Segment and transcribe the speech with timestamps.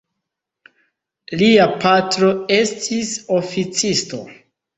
[1.41, 4.25] Lia patro estis oficisto.